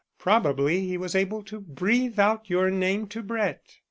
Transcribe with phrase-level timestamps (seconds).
[0.17, 3.61] Probably he was able to breathe out your name to Brett.